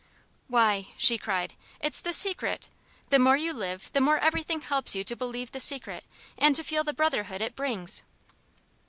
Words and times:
"Why!" 0.47 0.87
she 0.97 1.19
cried, 1.19 1.53
"it's 1.79 2.01
the 2.01 2.11
Secret! 2.11 2.69
The 3.11 3.19
more 3.19 3.37
you 3.37 3.53
live, 3.53 3.91
the 3.93 4.01
more 4.01 4.17
everything 4.17 4.61
helps 4.61 4.95
you 4.95 5.03
to 5.03 5.15
believe 5.15 5.51
the 5.51 5.59
Secret 5.59 6.05
and 6.39 6.55
to 6.55 6.63
feel 6.63 6.83
the 6.83 6.91
brotherhood 6.91 7.43
it 7.43 7.55
brings." 7.55 8.01